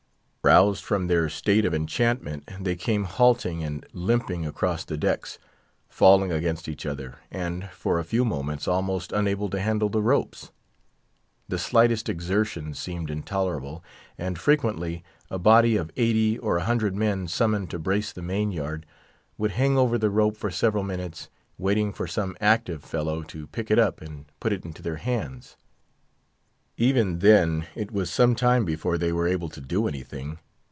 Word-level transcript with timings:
Roused 0.43 0.83
from 0.83 1.05
their 1.05 1.29
state 1.29 1.65
of 1.65 1.73
enchantment, 1.73 2.49
they 2.59 2.75
came 2.75 3.03
halting 3.03 3.63
and 3.63 3.85
limping 3.93 4.43
across 4.43 4.83
the 4.83 4.97
decks, 4.97 5.37
falling 5.87 6.31
against 6.31 6.67
each 6.67 6.83
other, 6.83 7.19
and, 7.29 7.69
for 7.69 7.99
a 7.99 8.03
few 8.03 8.25
moments, 8.25 8.67
almost 8.67 9.11
unable 9.11 9.51
to 9.51 9.61
handle 9.61 9.87
the 9.87 10.01
ropes. 10.01 10.51
The 11.47 11.59
slightest 11.59 12.09
exertion 12.09 12.73
seemed 12.73 13.11
intolerable; 13.11 13.83
and 14.17 14.35
frequently 14.37 15.03
a 15.29 15.37
body 15.37 15.77
of 15.77 15.91
eighty 15.95 16.39
or 16.39 16.57
a 16.57 16.63
hundred 16.63 16.95
men 16.95 17.27
summoned 17.27 17.69
to 17.69 17.77
brace 17.77 18.11
the 18.11 18.23
main 18.23 18.51
yard, 18.51 18.87
would 19.37 19.51
hang 19.51 19.77
over 19.77 19.99
the 19.99 20.09
rope 20.09 20.35
for 20.35 20.49
several 20.49 20.83
minutes, 20.83 21.29
waiting 21.59 21.93
for 21.93 22.07
some 22.07 22.35
active 22.41 22.83
fellow 22.83 23.21
to 23.25 23.45
pick 23.45 23.69
it 23.69 23.77
up 23.77 24.01
and 24.01 24.25
put 24.39 24.53
it 24.53 24.65
into 24.65 24.81
their 24.81 24.97
hands. 24.97 25.55
Even 26.77 27.19
then, 27.19 27.67
it 27.75 27.91
was 27.91 28.09
some 28.09 28.33
time 28.33 28.65
before 28.65 28.97
they 28.97 29.11
were 29.11 29.27
able 29.27 29.49
to 29.49 29.61
do 29.61 29.87
anything. 29.87 30.39